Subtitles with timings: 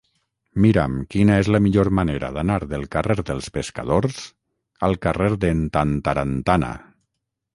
[0.63, 4.23] Mira'm quina és la millor manera d'anar del carrer dels Pescadors
[4.89, 6.75] al carrer d'en Tantarantana.